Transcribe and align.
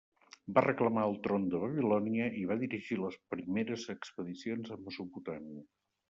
Va 0.53 0.61
reclamar 0.65 1.01
el 1.09 1.17
tron 1.25 1.43
de 1.55 1.59
Babilònia 1.63 2.29
i 2.39 2.45
va 2.51 2.57
dirigir 2.63 2.97
les 3.01 3.17
primeres 3.33 3.83
expedicions 3.95 4.73
a 4.77 4.79
Mesopotàmia. 4.87 5.63